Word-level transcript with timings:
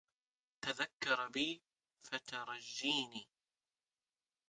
تذكر 0.61 1.27
بي 1.29 1.61
فترجيني 2.03 3.27